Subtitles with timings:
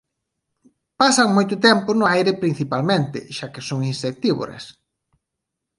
[0.99, 4.63] Pasan moito tempo no aire principalmente xa que son insectívoras.